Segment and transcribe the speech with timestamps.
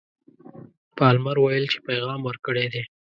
[0.97, 2.83] پالمر ویل چې پیغام ورکړی دی.